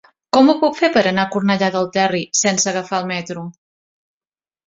[0.35, 3.47] Com ho puc fer per anar a Cornellà del Terri sense agafar el metro?